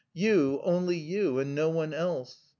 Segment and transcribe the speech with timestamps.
[0.15, 2.39] You, only you, and no one else.